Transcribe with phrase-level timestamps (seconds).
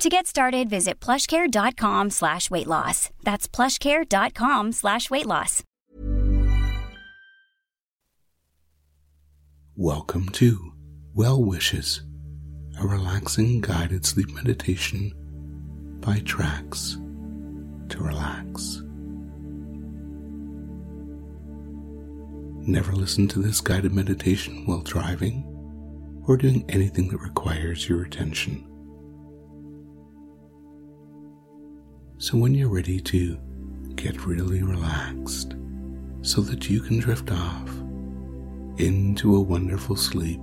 [0.00, 3.10] To get started, visit plushcare.com slash weight loss.
[3.22, 5.62] That's plushcare.com slash weight loss.
[9.76, 10.72] Welcome to
[11.14, 12.00] Well Wishes,
[12.80, 15.12] a relaxing guided sleep meditation
[16.00, 16.96] by Tracks
[17.90, 18.80] to Relax.
[22.66, 25.44] Never listen to this guided meditation while driving
[26.26, 28.69] or doing anything that requires your attention.
[32.22, 33.38] So, when you're ready to
[33.94, 35.54] get really relaxed
[36.20, 37.70] so that you can drift off
[38.76, 40.38] into a wonderful sleep,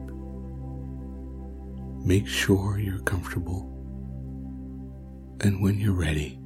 [2.03, 3.71] make sure you're comfortable.
[5.41, 6.39] And when you're ready,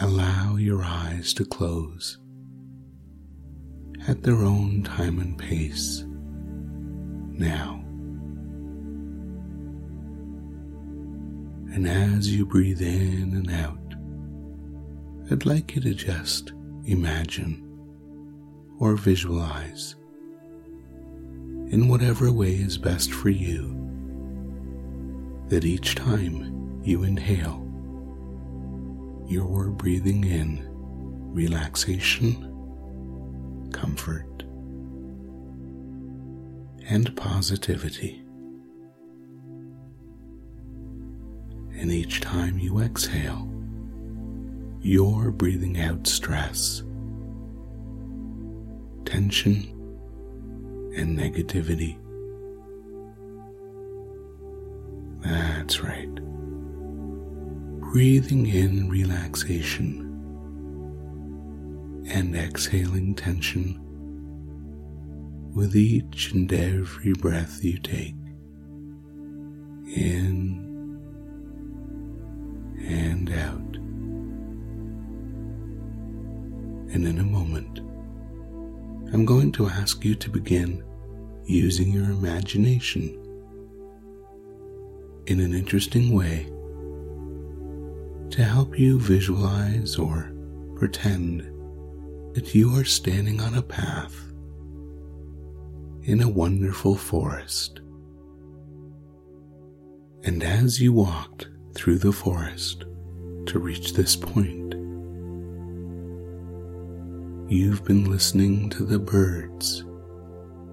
[0.00, 2.16] allow your eyes to close
[4.06, 6.04] at their own time and pace.
[6.06, 7.82] Now,
[11.74, 13.79] and as you breathe in and out,
[15.32, 16.52] I'd like you to just
[16.86, 17.64] imagine
[18.80, 19.94] or visualize
[21.68, 23.76] in whatever way is best for you
[25.46, 27.64] that each time you inhale,
[29.28, 30.66] you're breathing in
[31.32, 32.34] relaxation,
[33.72, 34.42] comfort,
[36.88, 38.20] and positivity.
[41.78, 43.49] And each time you exhale,
[44.82, 46.82] you're breathing out stress,
[49.04, 49.64] tension,
[50.96, 51.98] and negativity.
[55.22, 56.14] That's right.
[57.92, 60.06] Breathing in relaxation
[62.08, 63.78] and exhaling tension
[65.54, 68.14] with each and every breath you take.
[69.94, 70.69] In
[76.92, 77.78] And in a moment,
[79.12, 80.84] I'm going to ask you to begin
[81.44, 83.16] using your imagination
[85.26, 86.46] in an interesting way
[88.30, 90.32] to help you visualize or
[90.76, 91.42] pretend
[92.34, 94.14] that you are standing on a path
[96.02, 97.80] in a wonderful forest.
[100.22, 102.84] And as you walked through the forest
[103.46, 104.79] to reach this point.
[107.50, 109.84] You've been listening to the birds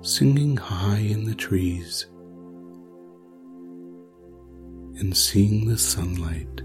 [0.02, 2.06] singing high in the trees
[5.00, 6.62] and seeing the sunlight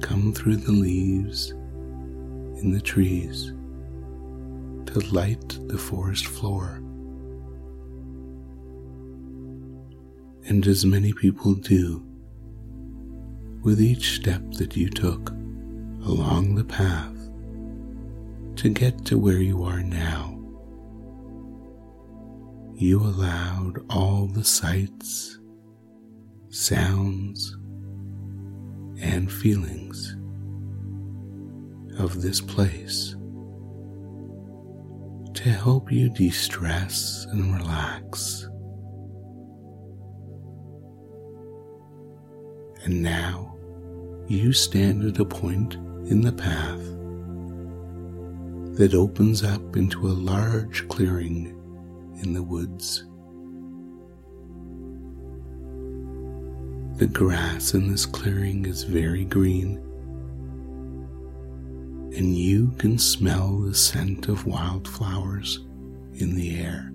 [0.00, 3.52] come through the leaves in the trees
[4.86, 6.76] to light the forest floor.
[10.48, 12.02] And as many people do,
[13.62, 15.28] with each step that you took
[16.06, 17.15] along the path
[18.56, 20.32] to get to where you are now.
[22.74, 25.38] You allowed all the sights,
[26.48, 27.56] sounds,
[29.00, 30.16] and feelings
[31.98, 33.14] of this place
[35.34, 38.48] to help you de stress and relax.
[42.84, 43.56] And now
[44.28, 46.95] you stand at a point in the path
[48.76, 51.46] that opens up into a large clearing
[52.22, 53.04] in the woods.
[56.98, 59.78] The grass in this clearing is very green,
[62.14, 65.60] and you can smell the scent of wildflowers
[66.14, 66.92] in the air.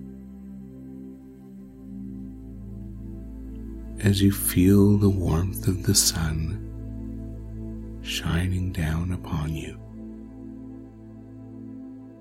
[4.04, 6.68] As you feel the warmth of the sun
[8.02, 9.81] shining down upon you.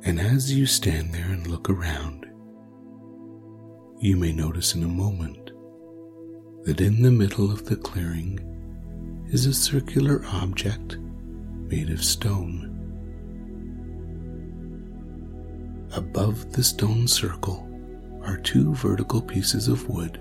[0.04, 2.26] And as you stand there and look around,
[4.00, 5.52] you may notice in a moment
[6.66, 8.40] that in the middle of the clearing
[9.32, 12.68] is a circular object made of stone.
[15.94, 17.68] Above the stone circle
[18.24, 20.20] are two vertical pieces of wood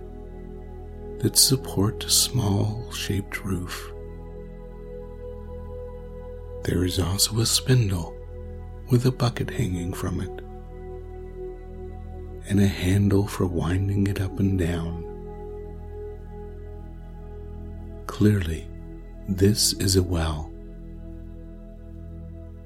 [1.20, 3.92] that support a small shaped roof.
[6.64, 8.19] There is also a spindle
[8.90, 10.44] with a bucket hanging from it
[12.48, 15.06] and a handle for winding it up and down.
[18.06, 18.66] Clearly,
[19.28, 20.50] this is a well.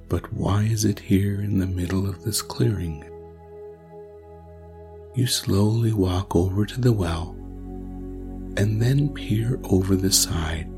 [0.08, 3.04] But why is it here in the middle of this clearing?
[5.14, 7.36] You slowly walk over to the well
[8.56, 10.70] and then peer over the side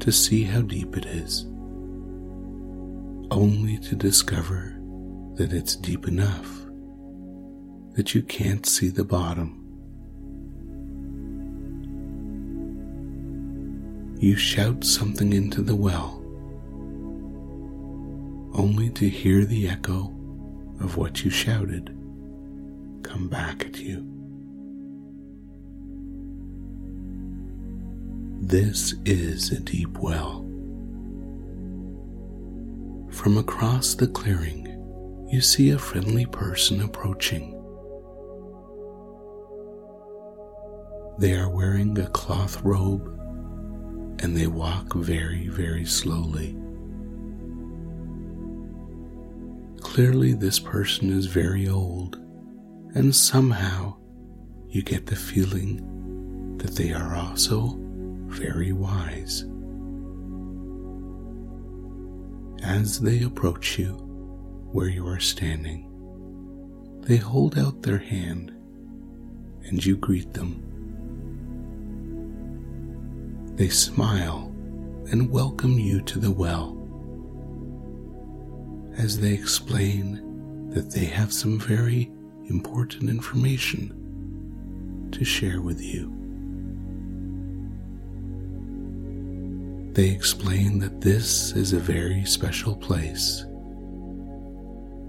[0.00, 1.46] to see how deep it is,
[3.30, 4.76] only to discover
[5.34, 6.60] that it's deep enough
[7.94, 9.56] that you can't see the bottom.
[14.18, 16.22] You shout something into the well,
[18.54, 20.14] only to hear the echo
[20.80, 21.96] of what you shouted
[23.02, 24.06] come back at you.
[28.42, 30.49] This is a deep well.
[33.20, 37.52] From across the clearing, you see a friendly person approaching.
[41.18, 43.06] They are wearing a cloth robe
[44.22, 46.56] and they walk very, very slowly.
[49.82, 52.16] Clearly, this person is very old,
[52.94, 53.98] and somehow
[54.70, 57.76] you get the feeling that they are also
[58.28, 59.44] very wise.
[62.62, 63.92] As they approach you
[64.72, 65.86] where you are standing,
[67.00, 68.50] they hold out their hand
[69.64, 70.62] and you greet them.
[73.56, 74.54] They smile
[75.10, 76.76] and welcome you to the well
[78.96, 82.12] as they explain that they have some very
[82.48, 86.19] important information to share with you.
[89.92, 93.44] They explain that this is a very special place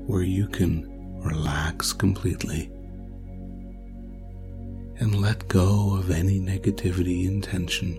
[0.08, 0.90] where you can
[1.22, 2.72] relax completely
[4.98, 7.98] and let go of any negativity and tension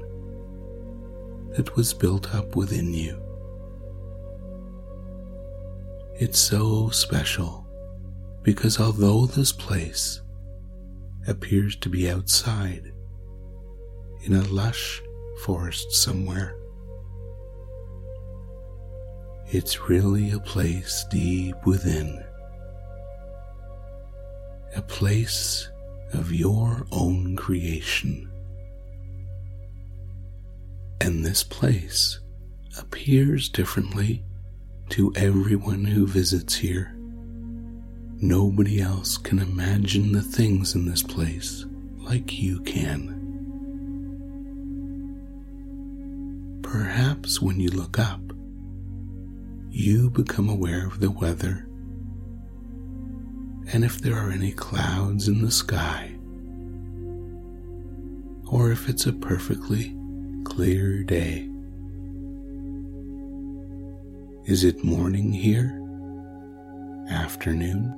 [1.55, 3.23] that was built up within you.
[6.17, 7.65] It's so special
[8.43, 10.21] because although this place
[11.29, 12.93] appears to be outside
[14.23, 15.01] in a lush
[15.45, 16.57] forest somewhere,
[19.55, 22.25] it's really a place deep within,
[24.75, 25.71] a place
[26.13, 28.29] of your own creation
[31.03, 32.21] and this place
[32.79, 34.23] appears differently
[34.89, 36.95] to everyone who visits here.
[38.21, 41.67] Nobody else can imagine the things in this place
[41.97, 43.19] like you can.
[46.63, 48.32] Perhaps when you look up,
[49.75, 51.67] you become aware of the weather?
[53.73, 56.15] And if there are any clouds in the sky,
[58.51, 59.97] or if it's a perfectly
[60.45, 61.49] clear day.
[64.45, 65.81] Is it morning here,
[67.09, 67.95] afternoon,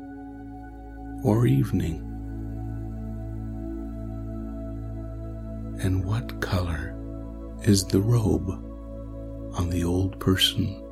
[1.25, 1.99] or evening?
[5.81, 6.95] And what color
[7.65, 8.49] is the robe
[9.59, 10.84] on the old person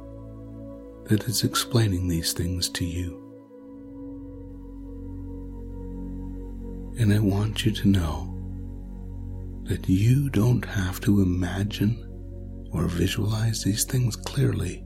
[1.05, 3.19] that is explaining these things to you?
[6.99, 8.29] And I want you to know
[9.65, 12.09] that you don't have to imagine
[12.73, 14.85] or visualize these things clearly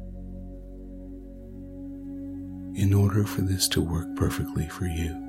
[2.77, 5.23] in order for this to work perfectly for you.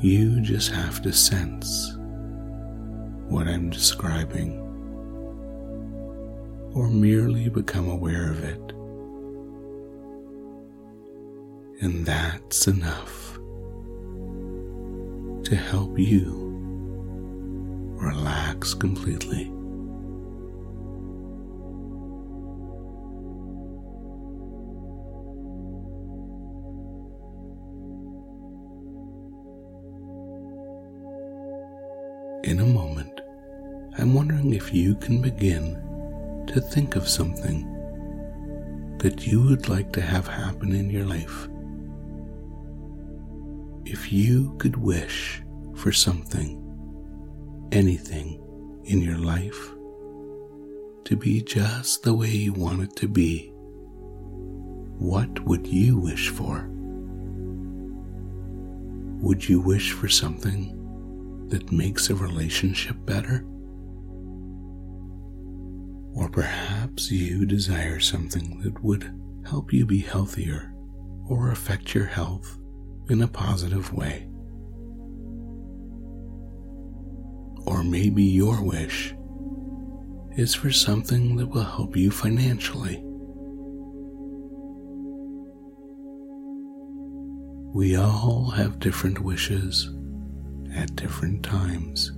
[0.00, 1.96] You just have to sense
[3.28, 4.63] what I'm describing
[6.74, 8.60] or merely become aware of it.
[11.80, 13.38] And that's enough
[15.44, 16.44] to help you
[17.94, 19.50] relax completely.
[32.42, 33.20] In a moment,
[33.96, 35.80] I'm wondering if you can begin
[36.54, 37.66] to think of something
[38.98, 41.48] that you would like to have happen in your life.
[43.84, 45.42] If you could wish
[45.74, 46.60] for something
[47.72, 48.40] anything
[48.84, 49.72] in your life
[51.06, 53.50] to be just the way you want it to be,
[55.00, 56.70] what would you wish for?
[59.20, 63.44] Would you wish for something that makes a relationship better?
[66.14, 69.12] Or perhaps you desire something that would
[69.46, 70.72] help you be healthier
[71.28, 72.58] or affect your health
[73.08, 74.28] in a positive way.
[77.66, 79.14] Or maybe your wish
[80.36, 83.02] is for something that will help you financially.
[87.74, 89.92] We all have different wishes
[90.74, 92.12] at different times.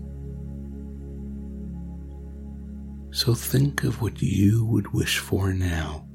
[3.16, 6.06] So think of what you would wish for now.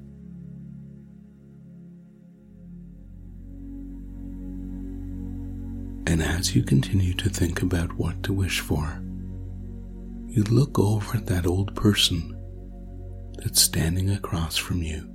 [6.06, 9.02] And as you continue to think about what to wish for,
[10.28, 12.38] you look over at that old person
[13.38, 15.12] that's standing across from you.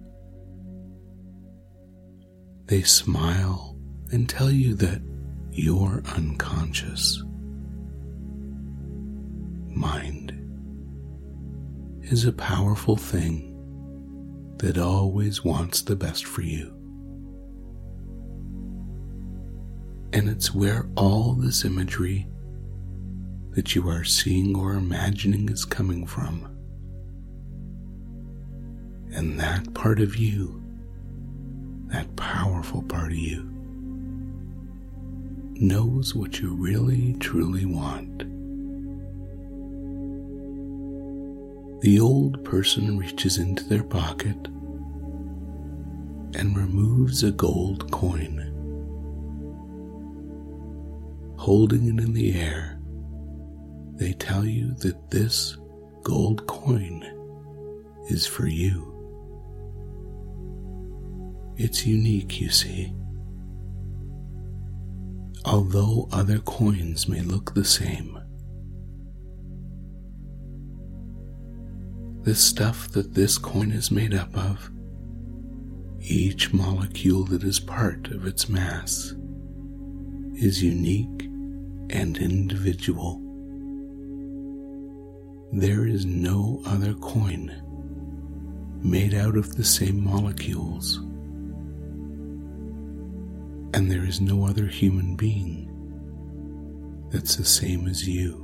[2.65, 3.79] They smile
[4.11, 5.03] and tell you that
[5.53, 7.23] you're unconscious.
[9.69, 10.36] Mind
[12.09, 13.53] is a powerful thing
[14.59, 16.73] that always wants the best for you.
[20.13, 22.29] And it's where all this imagery
[23.51, 26.45] that you are seeing or imagining is coming from.
[29.13, 30.63] And that part of you,
[31.89, 33.51] that powerful part of you,
[35.59, 38.36] knows what you really truly want.
[41.87, 44.49] The old person reaches into their pocket
[46.35, 48.41] and removes a gold coin.
[51.39, 52.81] Holding it in the air,
[53.95, 55.59] they tell you that this
[56.03, 57.05] gold coin
[58.11, 58.93] is for you.
[61.57, 62.93] It's unique, you see.
[65.45, 68.16] Although other coins may look the same,
[72.27, 74.69] the stuff that this coin is made up of,
[76.01, 79.15] each molecule that is part of its mass,
[80.35, 81.23] is unique
[81.91, 83.23] and individual.
[85.53, 87.63] There is no other coin
[88.83, 90.97] made out of the same molecules,
[93.73, 95.71] and there is no other human being
[97.13, 98.43] that's the same as you.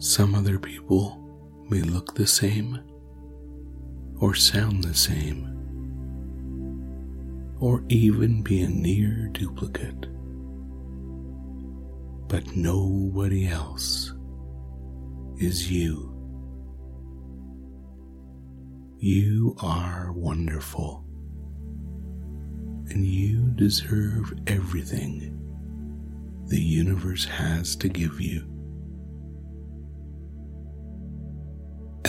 [0.00, 1.26] Some other people
[1.68, 2.80] may look the same
[4.20, 5.58] or sound the same
[7.60, 10.06] or even be a near duplicate.
[12.28, 14.12] But nobody else
[15.38, 16.14] is you.
[18.98, 21.04] You are wonderful,
[22.90, 25.34] and you deserve everything
[26.46, 28.57] the universe has to give you.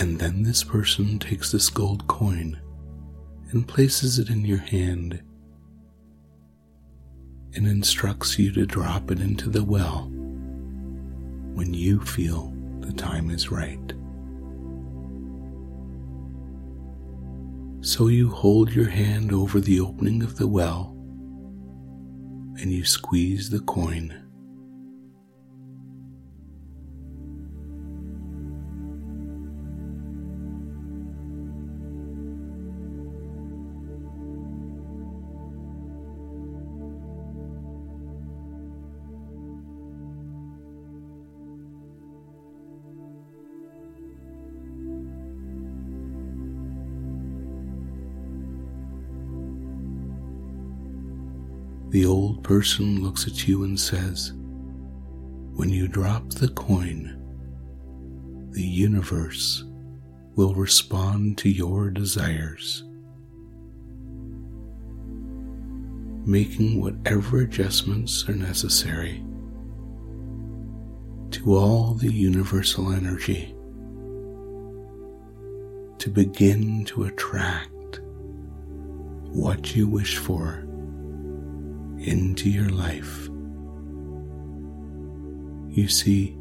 [0.00, 2.58] And then this person takes this gold coin
[3.50, 5.22] and places it in your hand
[7.52, 10.08] and instructs you to drop it into the well
[11.54, 13.92] when you feel the time is right.
[17.82, 20.96] So you hold your hand over the opening of the well
[22.58, 24.19] and you squeeze the coin
[52.00, 54.32] The old person looks at you and says,
[55.52, 57.14] When you drop the coin,
[58.52, 59.64] the universe
[60.34, 62.84] will respond to your desires,
[66.24, 69.22] making whatever adjustments are necessary
[71.32, 73.54] to all the universal energy
[75.98, 78.00] to begin to attract
[79.32, 80.64] what you wish for
[82.00, 83.28] into your life.
[85.68, 86.36] You see,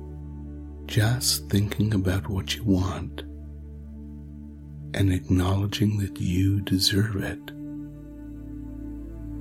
[0.85, 3.21] just thinking about what you want
[4.93, 7.45] and acknowledging that you deserve it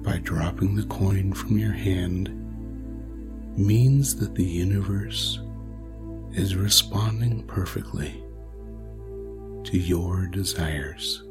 [0.03, 2.29] by dropping the coin from your hand
[3.57, 5.41] means that the universe
[6.33, 8.23] is responding perfectly
[9.65, 11.28] to your desires.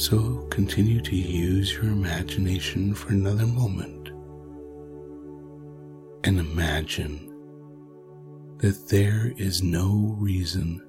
[0.00, 4.08] So continue to use your imagination for another moment
[6.24, 7.26] and imagine
[8.60, 10.80] that there is no reason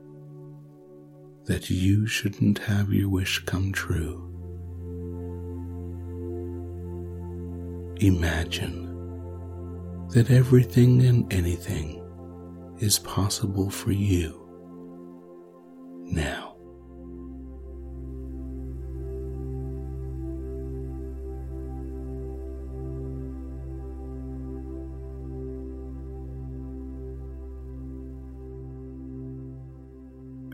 [1.44, 4.30] that you shouldn't have your wish come true.
[8.00, 8.88] Imagine
[10.12, 12.02] that everything and anything
[12.80, 14.38] is possible for you
[16.06, 16.51] now.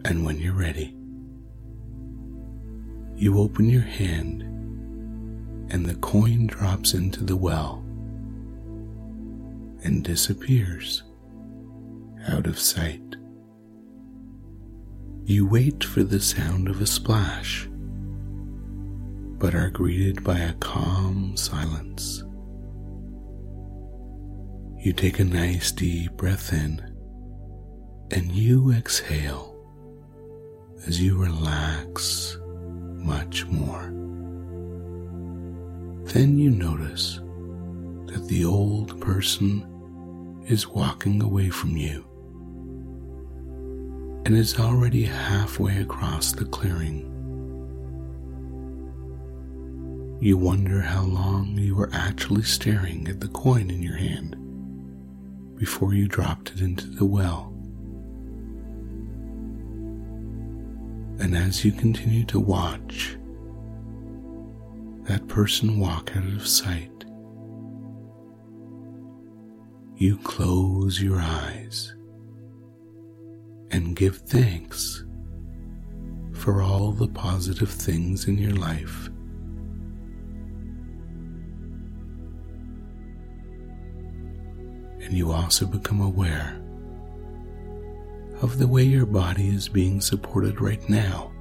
[0.07, 0.95] And when you're ready,
[3.17, 4.41] you open your hand
[5.69, 7.83] and the coin drops into the well
[9.83, 11.03] and disappears
[12.29, 13.17] out of sight.
[15.25, 17.67] You wait for the sound of a splash,
[19.39, 22.23] but are greeted by a calm silence.
[24.79, 26.79] You take a nice deep breath in
[28.09, 29.56] and you exhale
[30.87, 32.37] as you relax
[32.95, 33.93] much more.
[36.13, 37.19] Then you notice
[38.05, 39.65] that the old person
[40.47, 42.05] is walking away from you
[44.25, 47.03] and is already halfway across the clearing.
[50.21, 54.35] You wonder how long you were actually staring at the coin in your hand
[55.57, 57.56] before you dropped it into the well.
[61.19, 63.17] And as you continue to watch
[65.03, 66.91] that person walk out of sight,
[69.95, 71.95] you close your eyes
[73.71, 75.03] and give thanks
[76.33, 79.07] for all the positive things in your life.
[85.03, 86.61] And you also become aware
[88.41, 91.31] of the way your body is being supported right now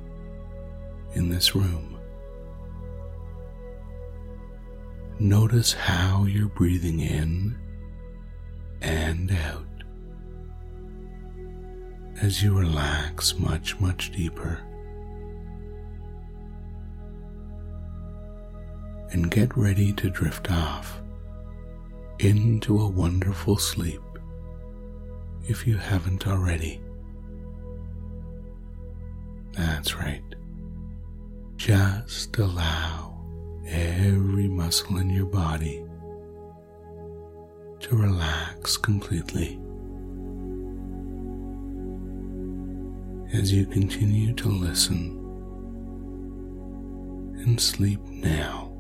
[1.15, 1.99] in this room.
[5.19, 7.59] Notice how you're breathing in
[8.82, 9.65] and out
[12.21, 14.61] as you relax much, much deeper.
[19.11, 21.00] And get ready to drift off
[22.19, 24.02] into a wonderful sleep
[25.49, 26.80] if you haven't already.
[29.56, 30.23] That's right.
[31.56, 33.25] Just allow
[33.66, 35.82] every muscle in your body
[37.80, 39.58] to relax completely.
[43.32, 45.23] As you continue to listen
[47.38, 48.73] and sleep now.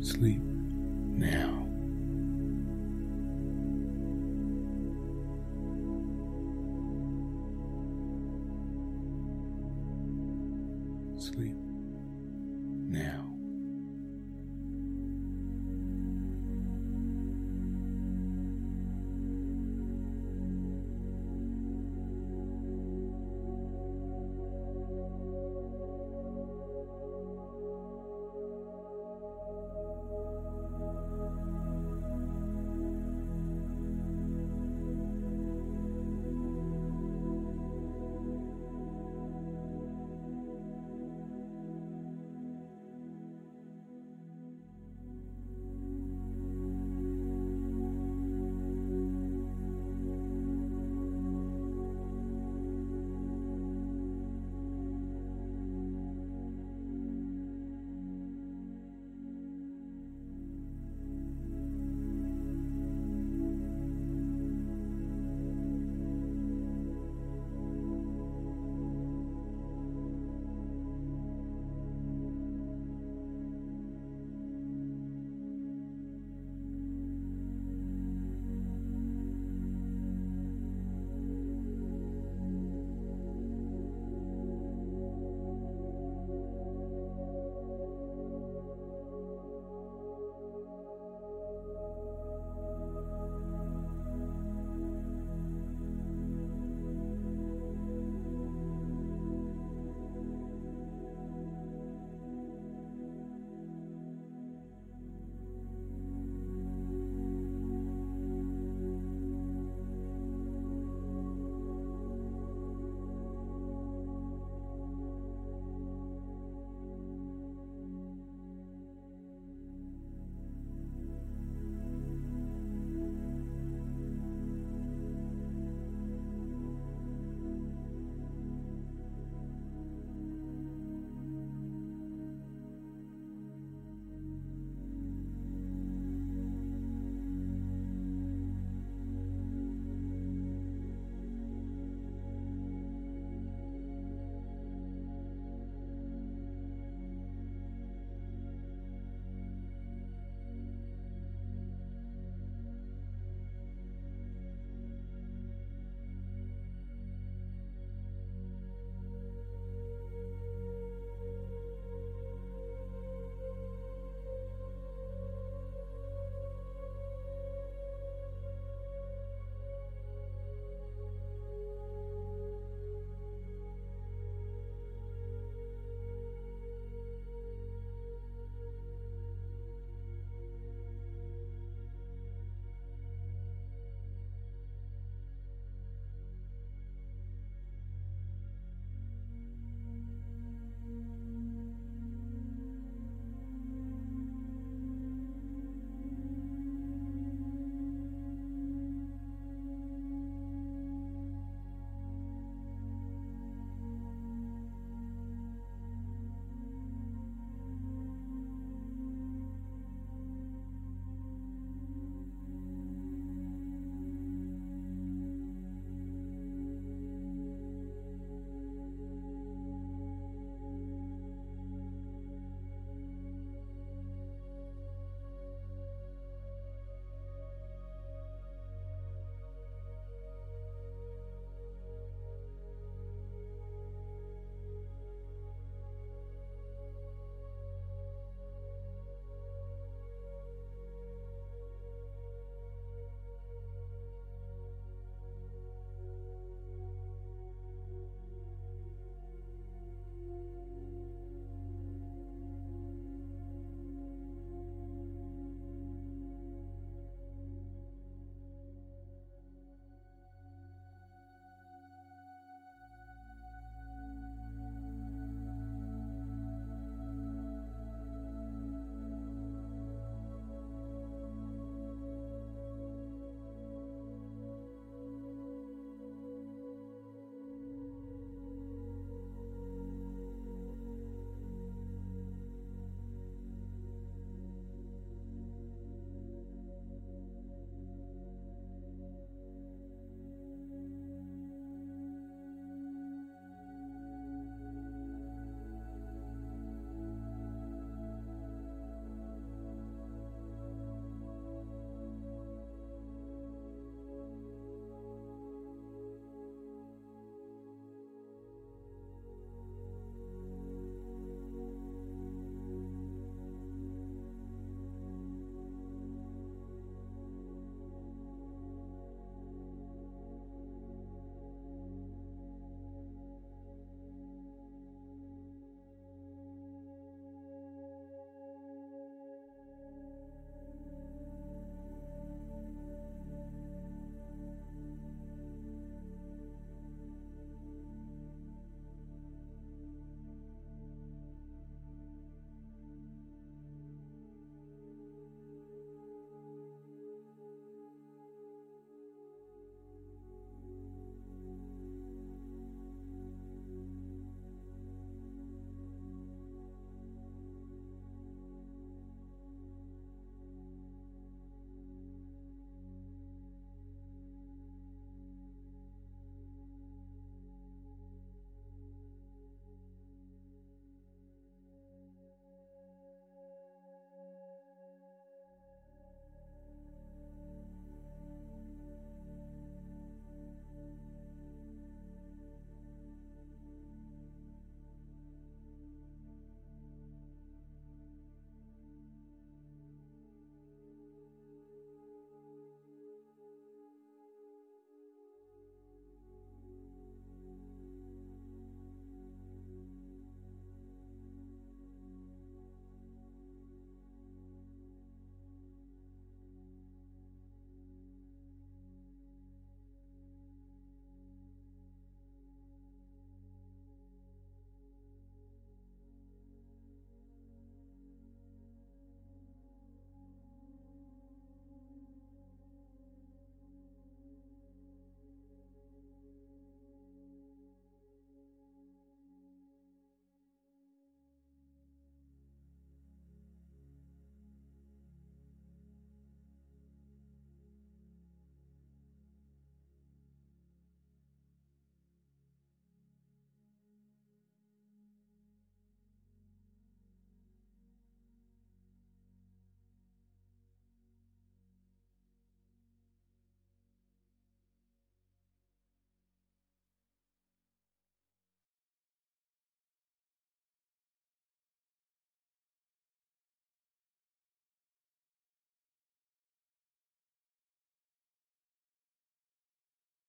[0.00, 0.49] Sleep